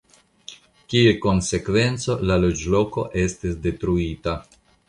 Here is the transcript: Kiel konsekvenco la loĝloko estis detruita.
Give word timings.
Kiel 0.93 1.19
konsekvenco 1.25 2.17
la 2.31 2.39
loĝloko 2.47 3.07
estis 3.27 3.63
detruita. 3.67 4.39